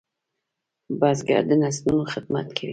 [0.99, 2.69] بزګر د نسلونو خدمت کوي